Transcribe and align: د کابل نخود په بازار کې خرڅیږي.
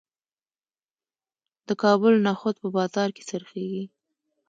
د 1.67 1.69
کابل 1.83 2.13
نخود 2.27 2.55
په 2.61 2.67
بازار 2.77 3.09
کې 3.15 3.23
خرڅیږي. 3.29 3.83